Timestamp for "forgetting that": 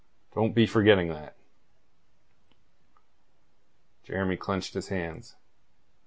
0.65-1.35